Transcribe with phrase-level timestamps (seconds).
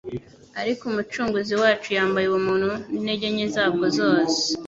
[0.61, 4.39] Ariko Umucunguzi wacu yambaye ubumuntu, n'intege nke zabwo zose